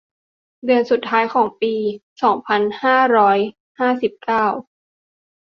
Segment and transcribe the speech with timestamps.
[0.65, 1.73] เดือนสุดท้ายของปี
[2.23, 3.39] สองพันห้าร้อย
[3.79, 4.45] ห้าสิบเก้า